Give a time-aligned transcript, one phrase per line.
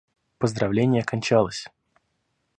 [0.39, 1.67] Поздравление кончалось.